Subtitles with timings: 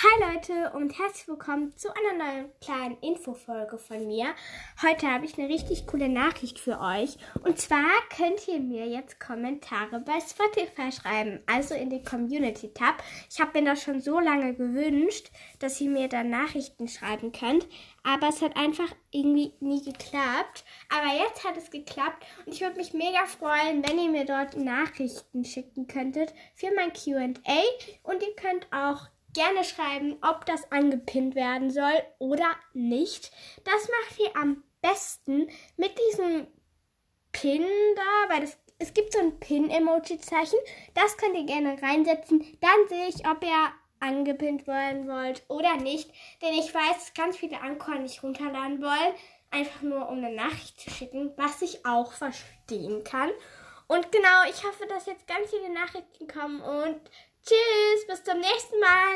[0.00, 4.26] Hi Leute und herzlich willkommen zu einer neuen kleinen Infofolge von mir.
[4.80, 7.18] Heute habe ich eine richtig coole Nachricht für euch.
[7.42, 13.02] Und zwar könnt ihr mir jetzt Kommentare bei Spotify schreiben, also in den Community-Tab.
[13.28, 17.66] Ich habe mir das schon so lange gewünscht, dass ihr mir da Nachrichten schreiben könnt.
[18.04, 20.64] Aber es hat einfach irgendwie nie geklappt.
[20.90, 24.56] Aber jetzt hat es geklappt und ich würde mich mega freuen, wenn ihr mir dort
[24.56, 27.32] Nachrichten schicken könntet für mein QA.
[28.04, 29.08] Und ihr könnt auch
[29.38, 33.30] gerne schreiben, ob das angepinnt werden soll oder nicht.
[33.64, 36.48] Das macht ihr am besten mit diesem
[37.30, 37.64] Pin
[37.94, 40.58] da, weil das, es gibt so ein Pin-Emoji-Zeichen.
[40.94, 42.58] Das könnt ihr gerne reinsetzen.
[42.60, 46.10] Dann sehe ich, ob ihr angepinnt werden wollt oder nicht.
[46.42, 49.14] Denn ich weiß, dass ganz viele Anchor nicht runterladen wollen.
[49.50, 53.30] Einfach nur, um eine Nachricht zu schicken, was ich auch verstehen kann.
[53.86, 57.00] Und genau, ich hoffe, dass jetzt ganz viele Nachrichten kommen und
[57.46, 59.14] tschüss, bis zum nächsten Mal.